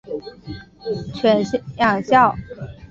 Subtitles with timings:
[1.13, 1.39] 犬
[1.77, 2.35] 养孝。